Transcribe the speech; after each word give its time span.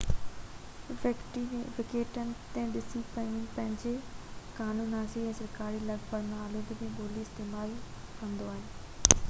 Vatican 1.01 2.31
City 2.45 3.01
پنهنجي 3.17 3.93
قانونسازي 4.55 5.29
۽ 5.33 5.37
سرڪاري 5.41 5.85
لک 5.89 6.07
پڙهه 6.15 6.41
۾ 6.55 6.63
اطالوي 6.63 6.95
ٻولي 6.97 7.27
استعمال 7.29 7.77
ڪندو 8.23 8.53
آهي 8.55 9.19